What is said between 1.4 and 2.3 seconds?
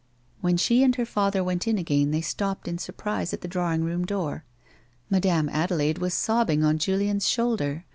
went in again they